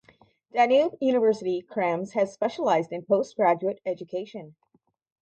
Danube 0.51 0.97
University 0.99 1.61
Krems 1.61 2.13
has 2.13 2.33
specialized 2.33 2.91
in 2.91 3.03
postgraduate 3.05 3.79
education. 3.85 4.55